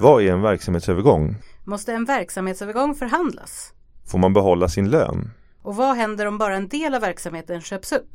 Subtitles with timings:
[0.00, 1.36] Vad är en verksamhetsövergång?
[1.64, 3.72] Måste en verksamhetsövergång förhandlas?
[4.06, 5.30] Får man behålla sin lön?
[5.62, 8.10] Och vad händer om bara en del av verksamheten köps upp?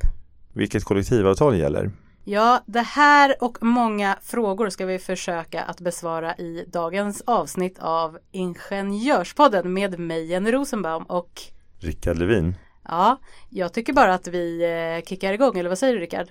[0.52, 1.90] Vilket kollektivavtal gäller?
[2.24, 8.18] Ja, det här och många frågor ska vi försöka att besvara i dagens avsnitt av
[8.32, 11.42] Ingenjörspodden med mig Jenny Rosenbaum och
[11.78, 12.54] Rickard Levin.
[12.88, 14.62] Ja, jag tycker bara att vi
[14.98, 16.26] eh, kickar igång, eller vad säger du Rickard?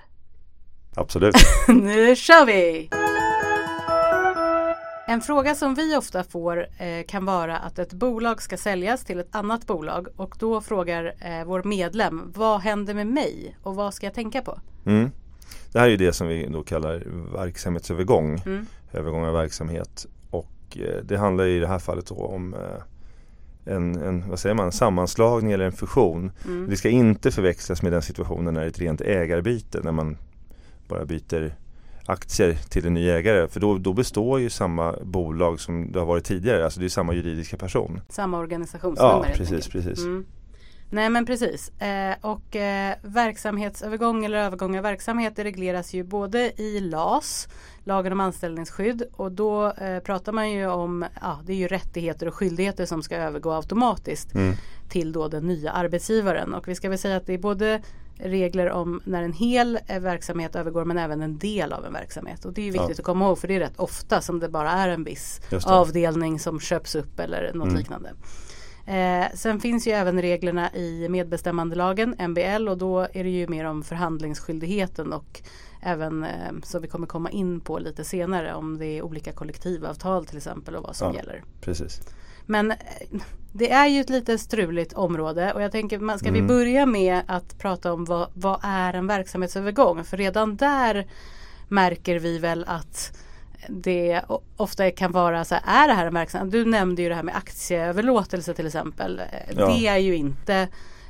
[0.96, 1.36] Absolut.
[1.68, 2.90] nu kör vi!
[5.16, 9.20] En fråga som vi ofta får eh, kan vara att ett bolag ska säljas till
[9.20, 13.94] ett annat bolag och då frågar eh, vår medlem vad händer med mig och vad
[13.94, 14.60] ska jag tänka på?
[14.86, 15.12] Mm.
[15.72, 18.66] Det här är ju det som vi då kallar verksamhetsövergång, Mm.
[18.94, 20.06] övergång av verksamhet.
[20.30, 24.72] Och eh, det handlar i det här fallet om eh, en, en, vad säger man,
[24.72, 26.32] sammanslagning eller en fusion.
[26.46, 26.70] Mm.
[26.70, 30.18] Det ska inte förväxlas med den situationen när det är ett rent ägarbyte, när man
[30.88, 31.56] bara byter
[32.06, 33.48] aktier till en ny ägare.
[33.48, 36.90] För då, då består ju samma bolag som det har varit tidigare, alltså det är
[36.90, 38.02] samma juridiska person.
[38.10, 40.00] Samma organisationsnummer Ja, precis, precis.
[40.00, 40.26] Mm.
[40.90, 41.70] Nej men precis.
[41.82, 47.48] Eh, och eh, verksamhetsövergång eller övergång av verksamhet regleras ju både i LAS,
[47.84, 52.28] lagen om anställningsskydd och då eh, pratar man ju om, ja det är ju rättigheter
[52.28, 54.56] och skyldigheter som ska övergå automatiskt Mm.
[54.90, 56.54] till då den nya arbetsgivaren.
[56.54, 57.82] Och vi ska väl säga att det är både
[58.18, 62.46] regler om när en hel eh, verksamhet övergår men även en del av en verksamhet.
[62.46, 62.94] Och det är viktigt Ja.
[63.02, 66.40] att komma ihåg för det är rätt ofta som det bara är en viss avdelning
[66.40, 67.78] som köps upp eller något Mm.
[67.80, 68.14] liknande.
[68.88, 73.66] Eh, sen finns ju även reglerna i medbestämmandelagen, MBL, och då är det ju mer
[73.66, 75.42] om förhandlingsskyldigheten och
[75.82, 76.30] även eh,
[76.64, 80.76] så vi kommer komma in på lite senare om det är olika kollektivavtal till exempel
[80.76, 81.16] och vad som Ja.
[81.20, 81.44] gäller.
[81.62, 82.02] Precis.
[82.46, 82.78] Men eh,
[83.54, 86.48] det är ju ett lite struligt område och jag tänker, man- ska vi Mm.
[86.48, 90.04] börja med att prata om vad, vad är en verksamhetsövergång?
[90.04, 91.08] För redan där
[91.68, 93.18] märker vi väl att
[93.70, 94.22] det
[94.58, 96.52] ofta kan vara så här, är det här en verksamhet?
[96.52, 99.20] Du nämnde ju det här med aktieöverlåtelse till exempel.
[99.20, 99.26] Eh,
[99.58, 99.68] Ja.
[99.68, 100.68] Det är ju inte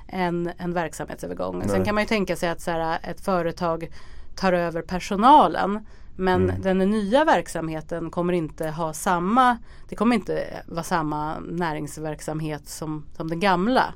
[0.07, 1.61] en, en verksamhetsövergång.
[1.61, 1.85] Sen Nej.
[1.85, 3.87] kan man ju tänka sig att så här, ett företag
[4.35, 5.85] tar över personalen
[6.15, 6.61] men Mm.
[6.61, 9.57] den nya verksamheten kommer inte ha samma,
[9.89, 13.93] det kommer inte vara samma näringsverksamhet som, som den gamla.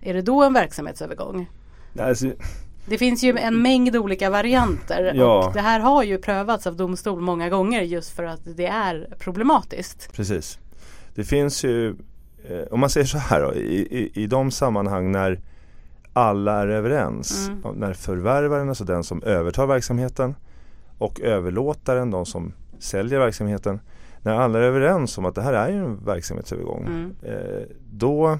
[0.00, 1.50] Är det då en verksamhetsövergång?
[2.00, 2.26] Alltså,
[2.86, 5.46] Det finns ju en mängd olika varianter Ja.
[5.46, 9.08] och det här har ju prövats av domstol många gånger just för att det är
[9.18, 10.12] problematiskt.
[10.12, 10.58] Precis.
[11.14, 11.88] Det finns ju,
[12.48, 15.40] eh, om man säger så här då, i, i, i de sammanhang när
[16.12, 17.74] alla är överens, Mm.
[17.76, 20.34] när förvärvaren, alltså den som övertar verksamheten
[20.98, 23.80] och överlåtaren, de som säljer verksamheten,
[24.22, 27.14] när alla är överens om att det här är en verksamhetsövergång, Mm.
[27.22, 28.38] eh, då,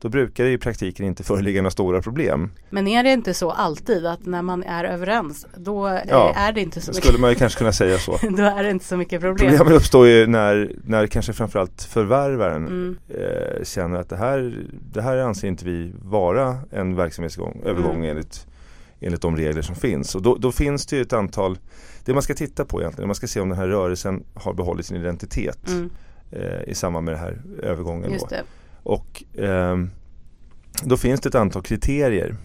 [0.00, 2.50] då brukar det i praktiken inte föreligga några stora problem.
[2.70, 6.52] Men är det inte så alltid att när man är överens då eh, Ja, är
[6.52, 8.12] det inte så mycket skulle man ju kanske kunna säga så.
[8.36, 9.50] Då är det inte så mycket problem.
[9.50, 12.96] Problemet uppstår ju när, när kanske framförallt förvärvaren Mm.
[13.08, 18.10] eh, känner att det här, det här anser inte vi vara en verksamhetsövergång Mm.
[18.10, 18.46] enligt,
[19.00, 20.14] enligt de regler som finns.
[20.14, 21.58] Och då, då finns det ju ett antal,
[22.04, 24.86] det man ska titta på egentligen, man ska se om den här rörelsen har behållit
[24.86, 25.90] sin identitet Mm,
[26.30, 28.12] eh, i samband med den här övergången.
[28.12, 28.36] just Då.
[28.36, 28.42] det.
[28.82, 29.90] Och ehm,
[30.82, 32.36] då finns det ett antal kriterier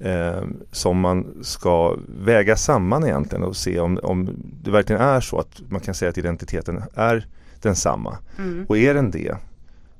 [0.00, 4.30] ehm, som man ska väga samman egentligen och se om, om
[4.62, 7.26] det verkligen är så att man kan säga att identiteten är
[7.62, 8.18] densamma.
[8.38, 8.66] Mm.
[8.68, 9.36] Och är den det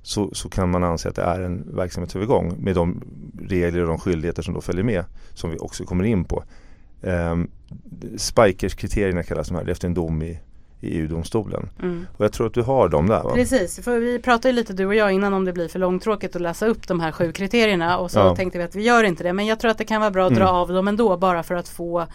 [0.07, 3.03] så, så kan man anse att det är en verksamhetsövergång med de
[3.49, 6.45] regler och de skyldigheter som då följer med som vi också kommer in på.
[7.03, 7.51] Um,
[8.17, 10.39] Spikers-kriterierna kallas de här efter en dom i,
[10.81, 11.69] i EU-domstolen.
[11.83, 12.07] Mm.
[12.17, 13.31] Och jag tror att du har dem där va?
[13.35, 16.43] Precis, för vi pratade lite du och jag innan om det blir för långtråkigt att
[16.43, 18.37] läsa upp de här sju kriterierna och så Ja.
[18.37, 19.33] tänkte vi att vi gör inte det.
[19.33, 20.55] Men jag tror att det kan vara bra att dra Mm.
[20.55, 22.07] av dem ändå bara för att få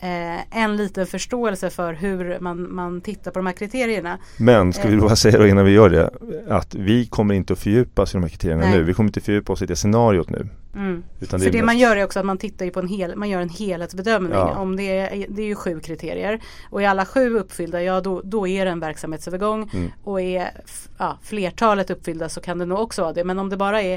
[0.00, 4.18] eh, en liten förståelse för hur man, man tittar på de här kriterierna.
[4.36, 5.00] Men ska vi Eh.
[5.00, 6.10] bara säga då innan vi gör det
[6.48, 8.78] att vi kommer inte att fördjupa oss i de här kriterierna Nej.
[8.78, 8.82] nu.
[8.82, 10.48] Vi kommer inte fördjupa oss i det scenariot nu.
[10.74, 11.02] Mm.
[11.20, 12.88] Utan För är det mest- man gör är också att man tittar ju på en
[12.88, 14.32] hel, man gör en helhetsbedömning.
[14.32, 14.54] Ja.
[14.58, 16.40] Om det, är, det är ju sju kriterier.
[16.70, 19.70] Och är alla sju uppfyllda, ja då, då är det en verksamhetsövergång.
[19.74, 19.90] Mm.
[20.04, 20.50] Och är
[20.98, 23.24] ja, flertalet uppfyllda så kan det nog också vara det.
[23.24, 23.94] Men om det bara är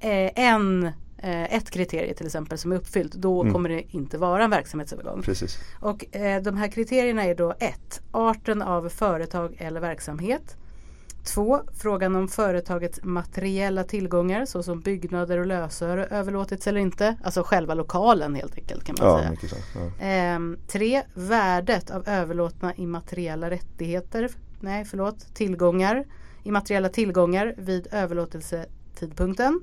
[0.00, 0.88] eh, en,
[1.22, 3.52] ett kriterie till exempel som är uppfyllt, då Mm.
[3.52, 5.22] kommer det inte vara en verksamhetsövergång.
[5.22, 5.58] Precis.
[5.80, 8.00] Och eh, de här kriterierna är då 1.
[8.12, 10.56] Arten av företag eller verksamhet.
[11.34, 11.60] 2.
[11.78, 17.16] Frågan om företagets materiella tillgångar såsom byggnader och lösöre överlåtits eller inte.
[17.24, 19.30] Alltså själva lokalen helt enkelt kan man Ja, säga.
[19.30, 19.56] mycket så.
[19.74, 20.04] Ja.
[20.06, 24.28] Ehm, tre, värdet av överlåtna immateriella rättigheter.
[24.60, 25.34] Nej, förlåt.
[25.34, 26.04] Tillgångar.
[26.42, 29.60] Immateriella tillgångar vid överlåtelsetidpunkten.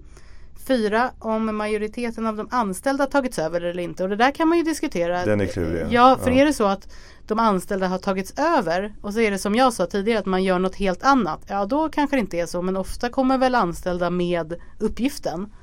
[0.68, 4.04] Fyra, om majoriteten av de anställda tagits över eller inte.
[4.04, 5.26] Och det där kan man ju diskutera.
[5.26, 5.88] Den är klurig.
[5.90, 6.94] Ja, för är det så att
[7.28, 10.44] de anställda har tagits över och så är det som jag sa tidigare att man
[10.44, 11.42] gör något helt annat.
[11.48, 12.62] Ja, då kanske det inte är så.
[12.62, 15.54] Men ofta kommer väl anställda med uppgiften.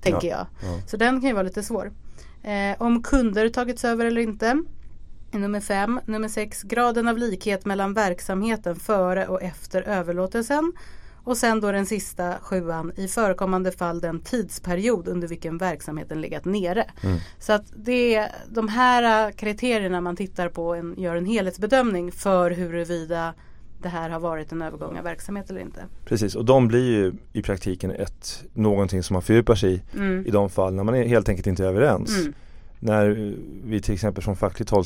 [0.00, 0.46] Tänker jag.
[0.62, 0.80] ja.
[0.86, 1.92] Så den kan ju vara lite svår.
[2.42, 4.62] Eh, om kunder tagits över eller inte.
[5.30, 6.00] Nummer fem.
[6.04, 6.62] Nummer sex.
[6.62, 10.72] Graden av likhet mellan verksamheten före och efter överlåtelsen.
[11.28, 12.92] Och sen då den sista sjuan.
[12.96, 16.84] I förekommande fall den tidsperiod under vilken verksamheten legat nere.
[17.02, 17.18] Mm.
[17.38, 22.50] Så att det är de här kriterierna man tittar på en, gör en helhetsbedömning för
[22.50, 23.34] huruvida
[23.82, 25.84] det här har varit en övergång av verksamhet eller inte.
[26.04, 30.26] Precis, och de blir ju i praktiken ett, någonting som man fördjupar sig i Mm.
[30.26, 32.20] i de fall när man är helt enkelt inte överens.
[32.20, 32.34] Mm.
[32.80, 33.34] När
[33.64, 34.84] vi till exempel från fackligt håll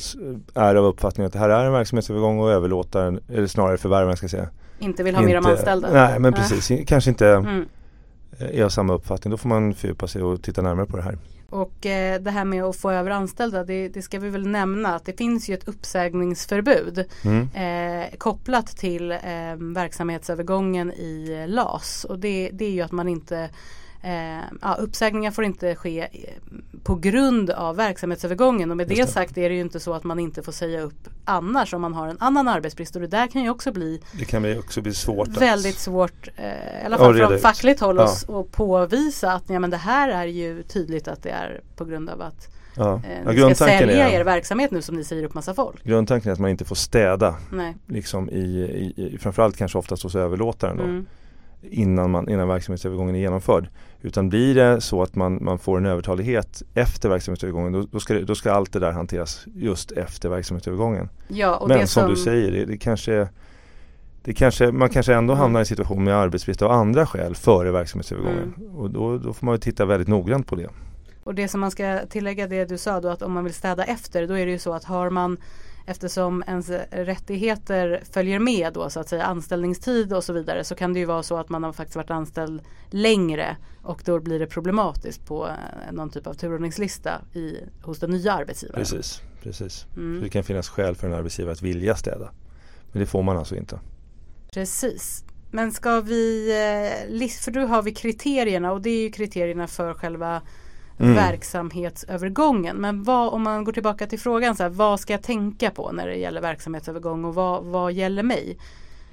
[0.53, 4.23] är av uppfattningen att det här är en verksamhetsövergång och överlåtaren, eller snarare förvärvaren ska
[4.23, 4.49] jag säga.
[4.79, 5.89] Inte vill ha mer om anställda.
[5.93, 6.41] Nej men Nej.
[6.49, 7.65] precis, kanske inte Mm.
[8.39, 9.31] är av samma uppfattning.
[9.31, 11.17] Då får man fördjupa sig och titta närmare på det här.
[11.49, 14.95] Och eh, det här med att få över anställda, det, det ska vi väl nämna
[14.95, 17.49] att det finns ju ett uppsägningsförbud Mm.
[17.53, 19.17] eh, kopplat till eh,
[19.59, 22.05] verksamhetsövergången i LAS.
[22.09, 23.49] Och det, det är ju att man inte
[24.05, 26.07] Eh, ja, uppsägningar får inte ske eh,
[26.83, 29.07] på grund av verksamhetsövergången och med det, det.
[29.07, 31.93] sagt är det ju inte så att man inte får säga upp annars om man
[31.93, 34.93] har en annan arbetsbrist och det där kan ju också bli Det kan också bli
[34.93, 37.41] svårt väldigt att svårt, eh, i alla fall från ut.
[37.41, 38.09] fackligt håll Ja.
[38.27, 42.09] och påvisa att ja, men det här är ju tydligt att det är på grund
[42.09, 43.01] av att ja.
[43.05, 45.83] eh, Ja, ni ska sälja er är, verksamhet nu som ni säger upp massa folk.
[45.83, 47.75] grundtanken är att man inte får städa Nej.
[47.87, 48.41] liksom i,
[48.97, 51.05] i, i framförallt kanske oftast hos överlåtaren då, Mm.
[51.69, 53.69] Innan, man, innan verksamhetsövergången är genomförd.
[54.01, 58.19] Utan blir det så att man, man får en övertalighet efter verksamhetsövergången då, då, ska,
[58.19, 61.09] då ska allt det där hanteras just efter verksamhetsövergången.
[61.27, 63.27] Ja, Men det som, du säger, det, det kanske
[64.23, 65.41] det kanske, man kanske ändå Mm.
[65.41, 68.53] hamnar i en situation med arbetsbrist av andra skäl före verksamhetsövergången.
[68.57, 68.75] Mm.
[68.75, 70.69] Och då, då får man ju titta väldigt noggrant på det.
[71.23, 73.83] Och det som man ska tillägga det du sa då att om man vill städa
[73.83, 75.37] efter då är det ju så att har man
[75.85, 80.93] eftersom ens rättigheter följer med då så att säga anställningstid och så vidare så kan
[80.93, 84.47] det ju vara så att man har faktiskt varit anställd längre och då blir det
[84.47, 88.79] problematiskt på eh, någon typ av turordningslista i, hos den nya arbetsgivaren.
[88.79, 89.85] Precis, precis.
[89.95, 90.21] Mm.
[90.23, 92.31] Det kan finnas skäl för en arbetsgivare att vilja städa.
[92.91, 93.79] Men det får man alltså inte.
[94.53, 95.23] Precis.
[95.51, 96.49] Men ska vi,
[97.19, 100.41] eh, för då har vi kriterierna och det är ju kriterierna för själva
[101.03, 101.15] Mm.
[101.15, 102.77] verksamhetsövergången.
[102.77, 105.91] Men vad, om man går tillbaka till frågan, så här, vad ska jag tänka på
[105.91, 108.57] när det gäller verksamhetsövergång och vad, vad gäller mig?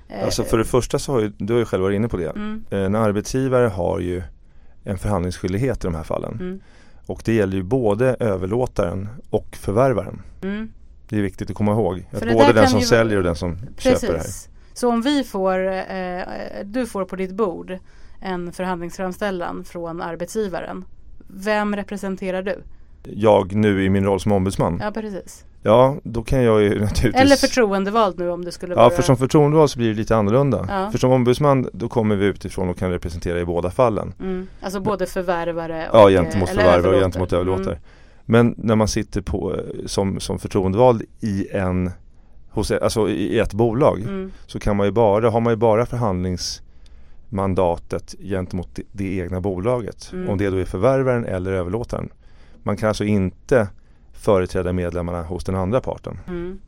[0.08, 2.16] Eh, Alltså för det första så har ju, du har ju själv varit inne på
[2.16, 2.31] det.
[2.31, 4.22] mm, En arbetsgivare har ju
[4.84, 6.32] en förhandlingsskyldighet i de här fallen.
[6.40, 6.60] mm,
[7.06, 10.22] Och det gäller ju både överlåtaren och förvärvaren.
[10.43, 10.72] mm.
[11.08, 12.06] Det är viktigt att komma ihåg.
[12.10, 14.19] För Att både den som ju- säljer och den som köper det här.
[14.19, 14.48] Precis.
[14.75, 16.20] Så om vi får, eh,
[16.64, 17.78] du får på ditt bord
[18.20, 20.84] en förhandlingsframställan från arbetsgivaren.
[21.35, 22.62] Vem representerar du?
[23.05, 24.81] Jag nu i min roll som ombudsman.
[24.85, 25.44] Ja precis.
[25.62, 29.03] Ja, då kan jag ju naturligtvis Eller förtroendevald nu om det skulle Ja, vara för
[29.03, 30.67] som förtroendevald så blir det lite annorlunda.
[30.69, 30.91] Ja.
[30.91, 34.15] För som ombudsman då kommer vi utifrån och kan representera i båda fallen.
[34.21, 34.47] Mm.
[34.61, 37.75] Alltså både förvärvare och Ja, gentemot förvärvare och gentemot överlåtare.
[37.75, 37.81] Mm.
[38.25, 39.56] Men när man sitter på,
[39.87, 41.91] som, som förtroendevald i en
[42.50, 44.32] hos, alltså i ett bolag Mm.
[44.47, 45.87] så kan man ju bara, har man ju bara
[47.31, 50.13] förhandlingsmandatet gentemot det, det egna bolaget.
[50.13, 50.29] Mm.
[50.29, 52.08] Om det då är förvärvaren eller överlåtaren.
[52.63, 53.69] Man kan alltså inte
[54.13, 56.19] företräda medlemmarna hos den andra parten.
[56.29, 56.60] Mm.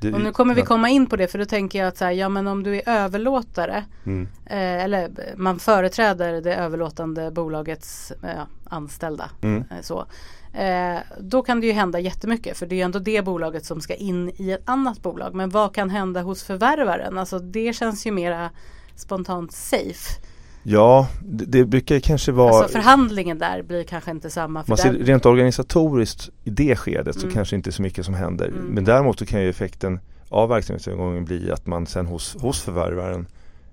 [0.00, 2.04] Det, Och nu kommer vi komma in på det för då tänker jag att så
[2.04, 4.28] här, ja men om du är överlåtare Mm.
[4.46, 9.30] eh, eller man företräder det överlåtande bolagets eh, anställda.
[9.42, 9.64] Mm.
[9.70, 10.06] Eh, så.
[10.52, 13.80] Eh, då kan det ju hända jättemycket för det är ju ändå det bolaget som
[13.80, 15.34] ska in i ett annat bolag.
[15.34, 17.18] Men vad kan hända hos förvärvaren?
[17.18, 18.50] Alltså det känns ju mera
[18.96, 20.20] spontant safe.
[20.62, 24.62] Ja, det, det brukar kanske vara Alltså förhandlingen där blir kanske inte samma.
[24.64, 27.34] För Man ser rent organisatoriskt i det skedet så Mm.
[27.34, 28.48] kanske inte så mycket som händer.
[28.48, 28.64] Mm.
[28.66, 33.26] Men däremot så kan ju effekten av verksamhetsövergången bli att man sen hos, hos förvärvaren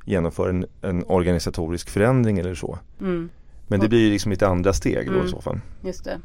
[0.05, 2.77] genomför en, en organisatorisk förändring eller så.
[3.01, 3.29] mm,
[3.67, 5.25] Men det blir ju liksom lite andra steg då Mm.
[5.25, 5.59] i så fall.
[5.81, 6.19] just det.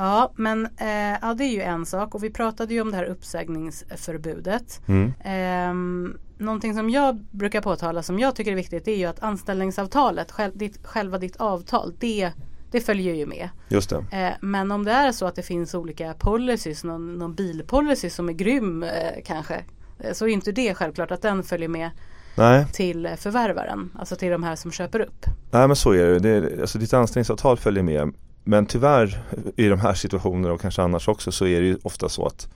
[0.00, 2.96] Ja men eh, ja, det är ju en sak och vi pratade ju om det
[2.96, 4.80] här uppsägningsförbudet.
[4.86, 5.12] Mm.
[5.24, 9.22] Ehm, någonting som jag brukar påtala som jag tycker är viktigt det är ju att
[9.22, 12.32] anställningsavtalet, själv, ditt, själva ditt avtal, det,
[12.70, 13.48] det följer ju med.
[13.68, 14.04] Just det.
[14.26, 18.28] Eh, men om det är så att det finns olika policies, någon, någon bilpolicy som
[18.28, 18.90] är grym eh,
[19.24, 19.64] kanske.
[19.98, 21.90] eh, Så är inte det självklart att den följer med
[22.34, 23.90] Nej, till eh, förvärvaren.
[23.98, 25.26] Alltså till de här som köper upp.
[25.50, 26.18] nej men så är det.
[26.18, 28.12] det är, alltså ditt anställningsavtal följer med.
[28.44, 29.22] Men tyvärr
[29.56, 32.48] i de här situationerna och kanske annars också så är det ju ofta så att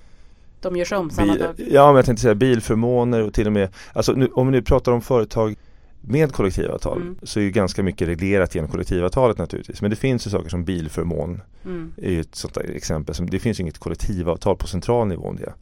[0.61, 1.55] De gör sig om samma dag.
[1.71, 4.63] ja men jag tänkte säga bilförmåner och till och med Alltså nu, om vi nu
[4.63, 5.55] pratar om företag
[6.01, 7.17] med kollektivavtal Mm.
[7.23, 9.83] så är ju ganska mycket reglerat genom kollektivavtalet naturligtvis.
[9.83, 11.93] Men det finns ju saker som bilförmån Mm.
[11.97, 13.15] är ju ett sånt exempel.
[13.15, 15.53] Som, det finns ju inget kollektivavtal på central nivå om det.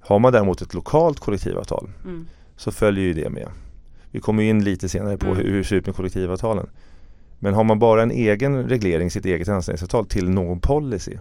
[0.00, 2.26] Har man däremot ett lokalt kollektivavtal Mm.
[2.56, 3.48] så följer ju det med.
[4.10, 5.36] Vi kommer ju in lite senare på Mm.
[5.38, 6.66] hur, hur det ser ut med kollektivavtalen.
[7.38, 11.16] Men har man bara en egen reglering, sitt eget anställningsavtal till någon policy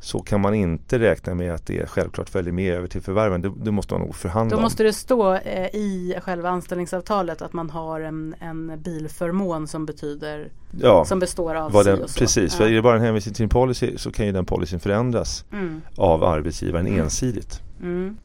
[0.00, 3.42] så kan man inte räkna med att det självklart följer med över till förvärven.
[3.42, 7.52] Det, det måste man nog förhandla Då måste det stå eh, i själva anställningsavtalet att
[7.52, 10.48] man har en, en bilförmån som betyder
[10.80, 12.18] Ja, som består av vad si den, och så.
[12.18, 12.54] precis.
[12.54, 12.70] För Ja.
[12.70, 15.80] är det bara en hänvisning till en policy så kan ju den policyn förändras Mm.
[15.96, 17.60] av arbetsgivaren ensidigt.
[17.82, 18.16] Mm.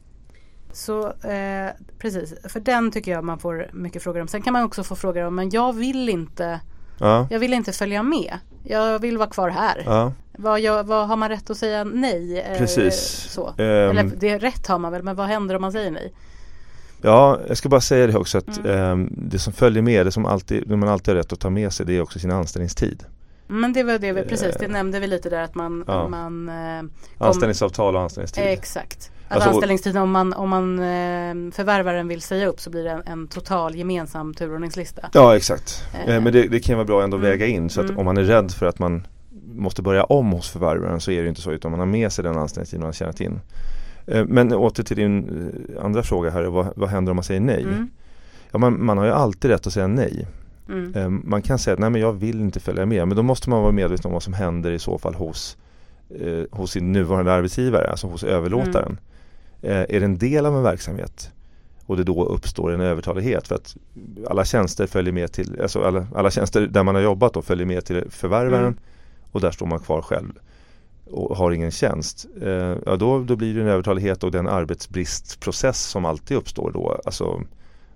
[0.72, 4.28] Så eh, precis, för den tycker jag man får mycket frågor om.
[4.28, 6.60] Sen kan man också få frågor om, men jag vill inte,
[6.98, 8.38] Ja, jag vill inte följa med.
[8.64, 9.82] Jag vill vara kvar här.
[9.86, 12.40] ja Vad, gör- vad har man rätt att säga nej?
[12.40, 12.94] Eh, precis.
[13.30, 13.48] Så.
[13.48, 16.12] Ehm, Eller det rätt har man väl, men vad händer om man säger nej?
[17.02, 18.70] Ja, jag ska bara säga det också att Mm.
[18.92, 21.50] ehm, det som följer med, det som alltid, det man alltid har rätt att ta
[21.50, 23.04] med sig det är också sin anställningstid.
[23.46, 26.08] Men det var det vi, precis, det Eh, nämnde vi lite där att man, ja.
[26.08, 26.82] man eh,
[27.26, 28.44] Anställningsavtal och anställningstid.
[28.46, 29.10] Exakt.
[29.28, 33.02] Alltså, anställningstiden om man, om man eh, förvärvaren vill säga upp så blir det en,
[33.06, 35.10] en total gemensam turordningslista.
[35.12, 35.84] Ja exakt.
[35.94, 37.86] Eh, Eh, men det, det kan vara bra ändå att mm, väga in så att
[37.86, 37.98] mm.
[37.98, 39.06] om man är rädd för att man
[39.54, 42.24] måste börja om hos förvärvaren så är det inte så utan man har med sig
[42.24, 43.40] den anställningstid man har tjänat in.
[44.06, 47.62] Eh, men åter till din andra fråga här, vad, vad händer om man säger nej?
[47.62, 47.90] Mm,
[48.50, 50.26] Ja, man, man har ju alltid rätt att säga nej.
[50.68, 53.50] mm, Man kan säga att nej men jag vill inte följa med men då måste
[53.50, 55.56] man vara medveten om vad som händer i så fall hos,
[56.20, 58.92] eh, hos sin nuvarande arbetsgivare, alltså hos överlåtaren.
[58.92, 58.98] Eh,
[59.62, 61.30] är det en del av en verksamhet
[61.86, 63.76] och det då uppstår en övertalighet för att
[64.28, 67.66] alla tjänster följer med till, alltså alla, alla tjänster där man har jobbat då följer
[67.66, 68.78] med till förvärvaren Mm.
[69.32, 70.32] och där står man kvar själv
[71.10, 72.26] och har ingen tjänst.
[72.42, 77.00] Eh, ja då, då blir det en övertalighet och den arbetsbristprocess som alltid uppstår då.
[77.04, 77.42] Alltså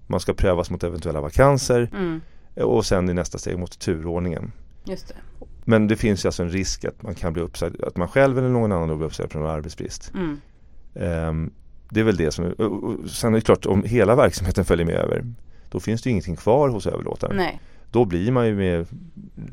[0.07, 2.21] man ska prövas mot eventuella vakanser mm,
[2.57, 4.53] och sen i nästa steg mot turordningen.
[4.85, 5.15] just det.
[5.65, 8.39] Men det finns ju alltså en risk att man kan bli uppsagd, att man själv
[8.39, 10.11] eller någon annan då blir uppsagd på grund av arbetsbrist.
[10.15, 10.41] Mm,
[11.91, 12.55] det är väl det som,
[13.09, 15.25] sen är det klart om hela verksamheten följer med över
[15.73, 17.37] då finns det ju ingenting kvar hos överlåtaren.
[17.37, 17.61] nej.
[17.91, 18.87] Då blir man ju med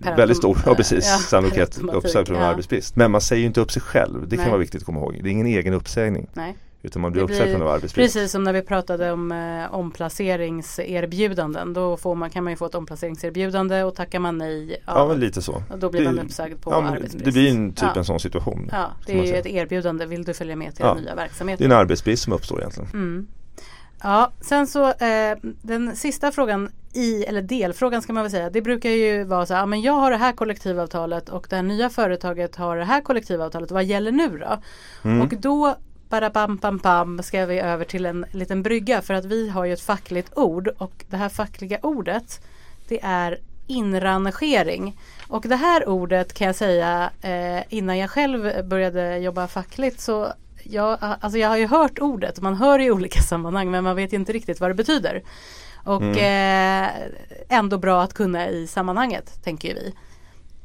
[0.01, 2.41] Per väldigt stor ja, precis, ja, sannolikhet uppsagd av ja.
[2.41, 2.95] arbetsbrist.
[2.95, 4.49] Men man säger ju inte upp sig själv, det kan Nej.
[4.49, 5.19] vara viktigt att komma ihåg.
[5.23, 6.55] Det är ingen egen uppsägning nej.
[6.81, 8.13] Utan man blir Det uppsagd blir grund av arbetsbrist.
[8.13, 11.73] Precis som när vi pratade om eh, omplaceringserbjudanden.
[11.73, 14.81] Då får man, kan man ju få ett omplaceringserbjudande och tackar man nej.
[14.85, 15.63] Ja, men lite så.
[15.69, 17.25] och då blir det- man uppsagd på Ja, arbetsbrist.
[17.25, 17.95] det blir en typ ja.
[17.95, 18.69] en sån situation.
[18.71, 20.05] Ja, det är ju ett erbjudande.
[20.05, 20.93] Vill du följa med till Ja.
[20.93, 21.71] den nya Det verksamheten?
[21.71, 22.89] är en arbetsbrist som uppstår egentligen.
[22.93, 23.27] Mm.
[24.03, 28.61] Ja, sen så eh, den sista frågan i, eller delfrågan ska man väl säga, det
[28.61, 31.63] brukar ju vara så här, ja, men jag har det här kollektivavtalet och det här
[31.63, 34.57] nya företaget har det här kollektivavtalet, vad gäller nu då?
[35.09, 35.21] Mm.
[35.21, 35.75] Och då
[36.09, 39.65] bara bam, bam, bam ska vi över till en liten brygga för att vi har
[39.65, 42.41] ju ett fackligt ord och det här fackliga ordet
[42.87, 43.37] det är
[43.67, 44.97] inrangering.
[45.27, 50.33] Och det här ordet kan jag säga eh, innan jag själv började jobba fackligt så
[50.63, 54.13] jag, alltså jag har ju hört ordet, man hör i olika sammanhang men man vet
[54.13, 55.23] inte riktigt vad det betyder.
[55.83, 56.83] Och Mm.
[56.83, 56.89] eh,
[57.49, 59.93] ändå bra att kunna i sammanhanget tänker vi.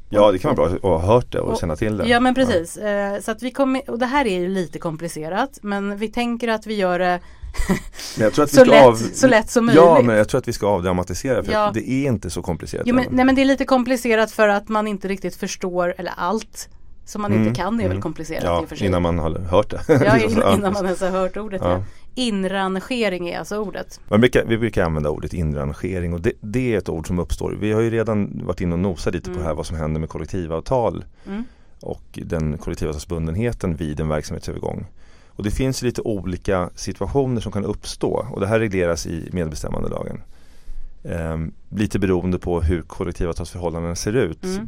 [0.09, 2.07] Ja, det kan vara bra att ha hört det och, Och- känna till det.
[2.07, 2.77] Ja men precis.
[2.77, 6.47] Eh, så att vi kommer, och det här är ju lite komplicerat men vi tänker
[6.47, 7.19] att vi gör det
[8.47, 8.95] så, lätt, av...
[8.95, 9.83] så lätt som möjligt.
[9.85, 11.67] Ja, men jag tror att vi ska avdramatisera för Ja.
[11.67, 12.83] att det är inte så komplicerat.
[12.87, 16.13] Jo, men, nej men det är lite komplicerat för att man inte riktigt förstår, eller
[16.17, 16.69] allt
[17.05, 18.01] som man Mm, inte kan är väl mm.
[18.01, 18.87] komplicerat i Ja, och för sig.
[18.87, 19.81] innan man har hört det.
[19.87, 21.61] Ja, innan man ens har hört ordet.
[21.63, 21.83] Ja.
[22.15, 23.99] Inrangering är alltså ordet.
[24.09, 27.57] Man brukar, vi brukar använda ordet inrangering och det, det är ett ord som uppstår.
[27.61, 29.41] Vi har ju redan varit inne och nosat lite på Mm.
[29.41, 31.43] det här vad som händer med kollektivavtal Mm.
[31.81, 34.85] och den kollektivavtalsbundenheten vid en verksamhetsövergång.
[35.27, 40.21] Och det finns lite olika situationer som kan uppstå och det här regleras i medbestämmandelagen.
[41.03, 44.67] Ehm, lite beroende på hur kollektivavtalsförhållandena ser ut Mm.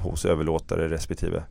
[0.00, 1.42] hos överlåtare respektive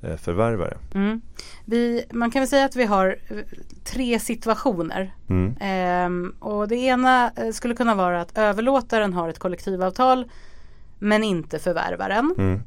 [0.00, 0.76] förvärvare.
[0.94, 1.20] Mm.
[1.64, 3.36] Vi, man kan väl säga att vi har eh,
[3.84, 5.14] tre situationer.
[5.28, 5.54] Mm.
[5.60, 10.30] Ehm, och det ena eh, skulle kunna vara att överlåtaren har ett kollektivavtal
[10.98, 12.34] men inte förvärvaren.
[12.38, 12.60] Mm.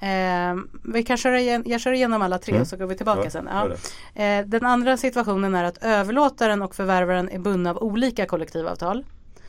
[0.00, 2.62] Ehm, vi kan köra igen, jag kör igenom alla tre Mm.
[2.62, 3.48] och så går vi tillbaka Ja, sen.
[3.52, 3.68] Ja.
[4.14, 4.38] det.
[4.38, 9.04] Eh, den andra situationen är att överlåtaren och förvärvaren är bundna av olika kollektivavtal.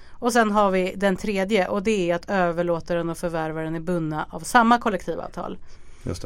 [0.09, 4.25] Och sen har vi den tredje och det är att överlåtaren och förvärvaren är bundna
[4.29, 5.57] av samma kollektivavtal.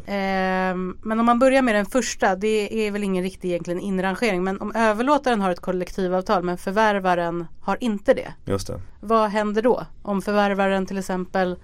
[0.05, 4.43] Ehm, men om man börjar med den första, det är väl ingen riktig egentligen inrangering.
[4.43, 8.33] Men om överlåtaren har ett kollektivavtal men förvärvaren har inte det.
[8.45, 8.81] Just det.
[8.99, 9.85] Vad händer då?
[10.01, 11.55] Om förvärvaren till exempel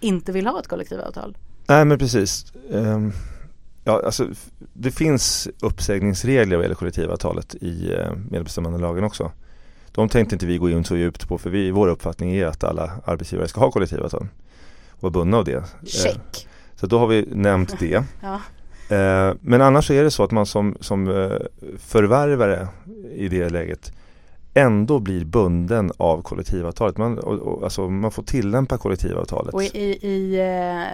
[0.00, 1.36] inte vill ha ett kollektivavtal?
[1.66, 2.52] Nej men precis.
[2.72, 3.12] Ehm,
[3.84, 4.28] ja, alltså,
[4.72, 9.32] det finns uppsägningsregler vad gäller kollektivavtalet i uh, medbestämmandelagen också.
[9.92, 12.64] De tänkte inte vi gå in så djupt på för vi, vår uppfattning är att
[12.64, 14.28] alla arbetsgivare ska ha kollektivavtal
[14.90, 15.52] och vara bundna av det.
[15.52, 16.48] Eh, Check.
[16.76, 18.04] Så då har vi nämnt det.
[18.20, 18.40] Ja.
[18.96, 21.36] Eh, Men annars är det så att man som, som eh,
[21.78, 22.68] förvärvare
[23.14, 23.92] i det läget
[24.54, 26.96] ändå blir bunden av kollektivavtalet.
[26.98, 29.54] Man, och, och, alltså man får tillämpa kollektivavtalet.
[29.54, 30.40] Och i, i, i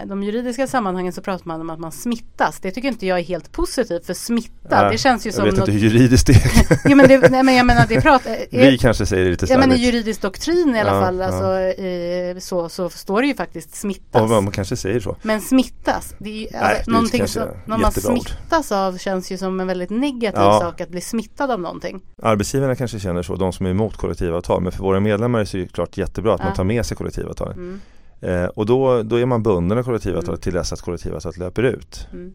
[0.03, 2.61] eh, de juridiska sammanhangen så pratar man om att man smittas.
[2.61, 5.45] Det tycker inte jag är helt positivt för smitta, Nej, det känns ju jag som
[5.45, 5.69] vet något...
[5.69, 6.81] inte hur juridiskt det är.
[6.91, 8.37] jo, men det, nej men jag menar det pratar...
[8.51, 9.87] Vi kanske säger det lite Ja men i slarvigt.
[9.95, 11.25] juridisk doktrin i alla Ja, fall ja.
[11.27, 14.23] alltså, i, så, så står det ju faktiskt smittas.
[14.23, 15.17] Och man kanske säger så.
[15.23, 18.29] Men smittas, det är ju, Nej, det alltså, någonting som någon man jättebra ord.
[18.29, 20.61] smittas av känns ju som en väldigt negativ Ja.
[20.63, 22.01] sak att bli smittad av någonting.
[22.23, 24.63] Arbetsgivarna kanske känner så, de som är emot kollektivavtal.
[24.63, 27.57] Men för våra medlemmar är det ju klart jättebra att man tar med sig kollektivavtalet.
[27.57, 27.81] Mm,
[28.23, 30.41] Eh, och då, då är man bunden av kollektivavtalet Mm.
[30.41, 32.09] till dess att kollektivavtalet löper ut.
[32.13, 32.35] mm,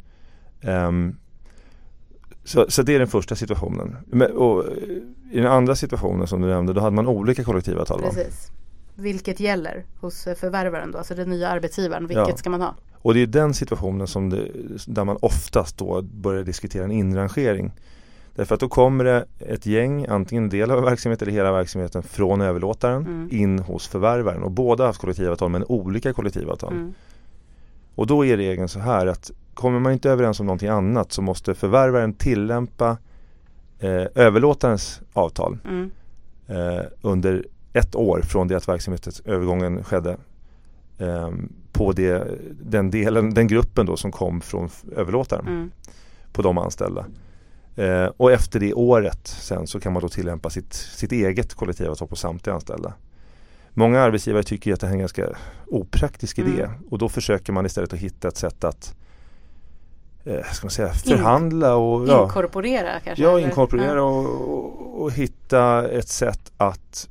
[0.62, 1.16] Ehm,
[2.44, 3.98] så, så det är den första situationen.
[4.08, 4.72] Men, och, eh,
[5.32, 8.08] I den andra situationen som du nämnde, då hade man olika kollektivavtal va?
[8.14, 8.52] precis.
[8.96, 12.08] Vilket gäller hos eh, förvärvaren då, alltså den nya arbetsgivaren.
[12.08, 12.38] Vilket Ja.
[12.38, 12.76] ska man ha?
[12.94, 14.48] Och det är den situationen som det,
[14.88, 17.72] där man oftast då börjar diskutera en inrangering.
[18.36, 22.04] Därför att då kommer det ett gäng, antingen en del av verksamheten eller hela verksamheten
[22.04, 23.28] från överlåtaren Mm.
[23.32, 24.44] in hos förvärvaren.
[24.44, 26.74] Och båda har haft kollektivavtal men olika kollektivavtal.
[26.74, 26.94] Mm.
[27.96, 31.22] Och då är regeln så här att kommer man inte överens om någonting annat så
[31.22, 32.98] måste förvärvaren tillämpa
[33.80, 35.92] eh, överlåtarens avtal Mm.
[36.48, 40.18] eh, under ett år från det att verksamhetsövergången skedde.
[40.98, 41.30] Eh,
[41.72, 42.28] på det,
[42.64, 45.72] den, delen, den gruppen då som kom från överlåtaren Mm.
[46.34, 47.06] på de anställda.
[47.76, 52.08] Eh, och efter det året sen så kan man då tillämpa sitt, sitt eget kollektivavtal
[52.08, 52.94] på samtliga anställda.
[53.74, 55.30] Många arbetsgivare tycker att det här är en ganska
[55.68, 56.72] opraktisk idé Mm.
[56.90, 58.96] och då försöker man istället att hitta ett sätt att
[60.24, 63.24] eh, ska man säga, förhandla och ja, Inkorporera kanske?
[63.24, 67.10] Ja, inkorporera och, och, och hitta ett sätt att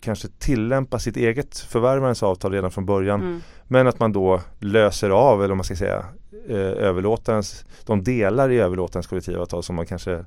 [0.00, 3.20] kanske tillämpa sitt eget förvärvarens avtal redan från början.
[3.20, 3.40] Mm.
[3.64, 6.04] Men att man då löser av, eller om man ska säga,
[6.48, 10.24] eh, överlåtarens, de delar i överlåtarens kollektivavtal som man kanske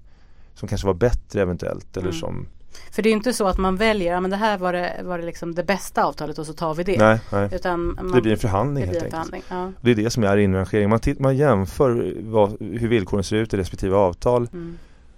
[0.53, 2.19] som kanske var bättre eventuellt eller Mm.
[2.19, 2.47] som
[2.91, 5.01] För det är ju inte så att man väljer, ja men det här var det,
[5.03, 6.97] var det liksom det bästa avtalet och så tar vi det.
[6.97, 7.49] Nej, nej.
[7.53, 9.45] Utan man, Det blir en förhandling det blir helt en enkelt.
[9.45, 9.73] förhandling.
[9.77, 9.81] Ja.
[9.81, 10.89] Det är det som är inrangering.
[10.89, 14.77] Man, man jämför vad, hur villkoren ser ut i respektive avtal Mm.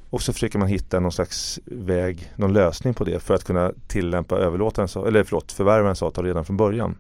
[0.10, 3.72] och så försöker man hitta någon slags väg, någon lösning på det för att kunna
[3.88, 6.96] tillämpa överlåtarens, eller förlåt, förvärvarens avtal redan från början.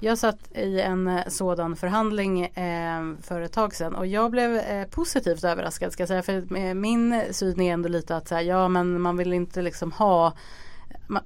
[0.00, 4.56] Jag satt i en eh, sådan förhandling eh, för ett tag sedan och jag blev
[4.56, 6.22] eh, positivt överraskad ska jag säga.
[6.22, 9.62] För eh, min syn är ändå lite att så här, ja men man vill inte
[9.62, 10.32] liksom ha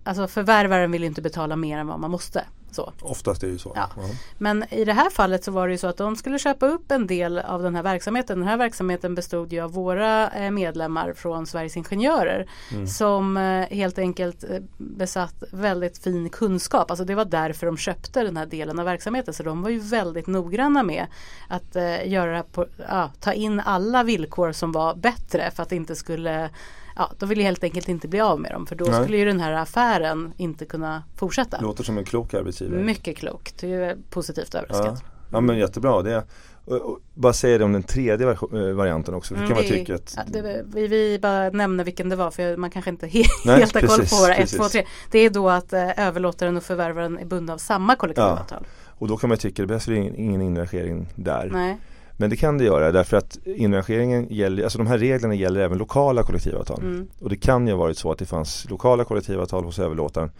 [0.05, 2.45] Alltså förvärvaren vill inte betala mer än vad man måste.
[2.73, 2.93] Så.
[3.01, 3.73] Oftast är det ju så.
[3.75, 3.89] Ja.
[4.39, 6.91] Men i det här fallet så var det ju så att de skulle köpa upp
[6.91, 8.39] en del av den här verksamheten.
[8.39, 12.87] Den här verksamheten bestod ju av våra eh, medlemmar från Sveriges Ingenjörer Mm.
[12.87, 16.91] som eh, helt enkelt eh, besatt väldigt fin kunskap.
[16.91, 19.35] Alltså det var därför de köpte den här delen av verksamheten.
[19.35, 21.07] Så de var ju väldigt noggranna med
[21.49, 25.97] att göra på, ja, ta in alla villkor som var bättre för att det inte
[25.97, 26.51] skulle
[26.97, 29.03] Ja, de ville helt enkelt inte bli av med dem för då Nej.
[29.03, 31.61] skulle ju den här affären inte kunna fortsätta.
[31.61, 32.83] Låter som en klok arbetsgivare.
[32.83, 34.99] Mycket klokt, det är positivt överraskad.
[35.03, 35.09] Ja.
[35.33, 36.03] ja men jättebra.
[36.03, 36.25] Det,
[36.65, 38.37] och, och, bara säga det om den tredje eh,
[38.75, 39.35] varianten också.
[39.35, 42.17] Mm, kan man det är- tycka att ja, det, vi, vi bara nämner vilken det
[42.17, 44.59] var för man kanske inte he Nej, helt har koll på våra 1, precis.
[44.59, 44.87] 2, 3.
[45.11, 48.67] Det är då att eh, överlåtaren och förvärvaren är bundna av samma kollektivavtal.
[48.99, 51.51] Och då kan man tycka att det behövs ingen, ingen inrangering där.
[51.53, 51.79] Nej.
[52.17, 55.79] Men det kan det göra därför att inrangeringen gäller, alltså de här reglerna gäller även
[55.79, 56.81] lokala kollektivavtal.
[56.83, 57.07] Mm.
[57.21, 60.31] Och det kan ju ha varit så att det fanns lokala kollektivavtal hos överlåtaren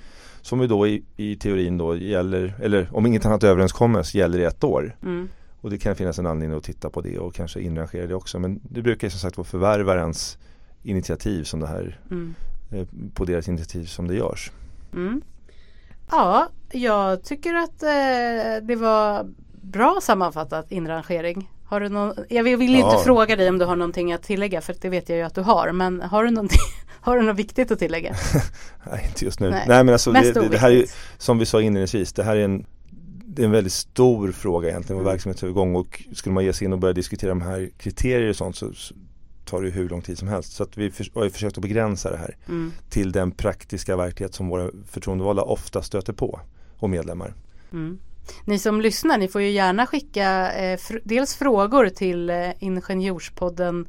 [0.43, 4.45] som ju då i, i teorin då gäller, eller om inget annat överenskommes gäller i
[4.45, 4.97] ett år.
[5.03, 5.29] Mm.
[5.61, 8.39] Och det kan finnas en anledning att titta på det och kanske inrangera det också.
[8.39, 10.39] Men det brukar ju som sagt vara förvärvarens
[10.83, 12.35] initiativ som det här, Mm.
[12.71, 14.51] eh, på deras initiativ som det görs.
[14.93, 15.23] Mm.
[16.11, 19.27] Ja, jag tycker att eh, det var
[19.63, 21.51] bra sammanfattat inrangering.
[21.73, 24.61] Har du någon, jag vill vill inte fråga dig om du har någonting att tillägga
[24.61, 25.73] för det vet jag ju att du har.
[25.73, 26.59] Men har du, någonting,
[27.01, 28.15] har du något viktigt att tillägga?
[28.91, 29.51] Nej, inte just nu.
[29.51, 29.65] Nej.
[29.69, 30.85] Nej, men alltså det, det, det här är
[31.19, 32.67] som vi sa inledningsvis, det här är en
[33.27, 35.13] det är en väldigt stor fråga egentligen med Mm.
[35.13, 38.57] verksamhetsövergång och skulle man ge sig in och börja diskutera de här kriterier och sånt
[38.57, 38.95] så, så
[39.45, 40.53] tar det hur lång tid som helst.
[40.53, 42.73] Så att vi för, har försökt att begränsa det här Mm.
[42.91, 46.41] till den praktiska verklighet som våra förtroendevalda ofta stöter på
[46.79, 47.35] och medlemmar.
[47.73, 47.99] Mm.
[48.45, 53.87] Ni som lyssnar, ni får ju gärna skicka eh, fr- dels frågor till eh, Ingenjorspodden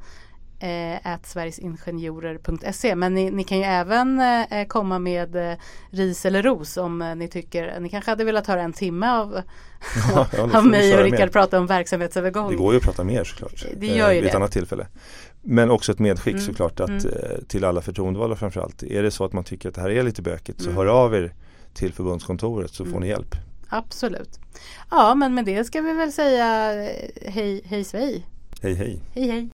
[0.64, 5.58] eh, sverigesingenjorer.se men ni, ni, kan ju även eh, komma med eh,
[5.90, 9.40] ris eller ros om eh, ni tycker, ni kanske hade velat höra en timme av,
[10.14, 12.50] ja, av mig och Rickard prata om verksamhetsövergång.
[12.50, 13.64] Det går ju att prata mer såklart.
[13.76, 14.28] Det gör ju vid det.
[14.28, 14.86] ett annat tillfälle.
[15.42, 16.46] Men också ett medskick mm.
[16.46, 17.44] såklart att, mm.
[17.48, 18.82] till alla förtroendevalda framförallt.
[18.82, 20.76] Är det så att man tycker att det här är lite bökigt så mm.
[20.76, 21.34] hör av er
[21.74, 23.02] till förbundskontoret så får mm.
[23.02, 23.36] ni hjälp.
[23.74, 24.38] Absolut.
[24.90, 26.72] Ja men med det ska vi väl säga
[27.26, 28.26] hej hej svej.
[28.62, 29.00] Hej hej.
[29.14, 29.50] Hej hej.